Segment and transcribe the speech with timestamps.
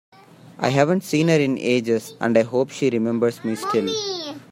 [0.57, 4.33] I haven’t seen her in ages, and I hope she remembers me still!